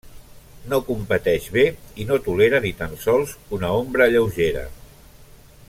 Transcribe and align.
No 0.71 0.77
competeix 0.87 1.49
bé 1.57 1.65
i 2.03 2.07
no 2.11 2.17
tolera 2.29 2.63
ni 2.65 2.73
tan 2.81 2.97
sols 3.05 3.35
una 3.59 3.71
ombra 3.83 4.09
lleugera. 4.17 4.65